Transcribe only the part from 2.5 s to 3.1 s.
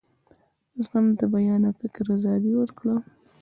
ورکړه.